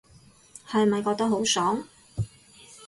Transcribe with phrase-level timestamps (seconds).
[0.67, 1.83] 係咪覺得好爽